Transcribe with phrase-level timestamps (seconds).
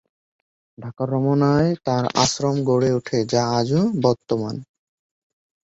[0.77, 4.55] ঢাকার রমনায় তাঁর আশ্রম গড়ে ওঠে যা আজও বর্তমান।